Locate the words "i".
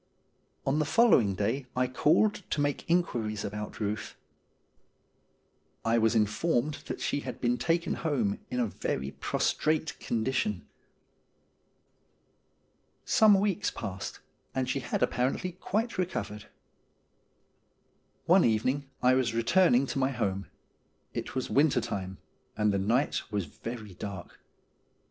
5.85-5.99, 19.03-19.13